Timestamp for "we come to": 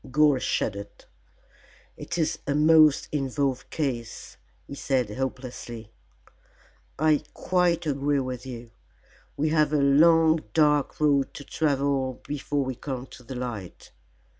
12.65-13.21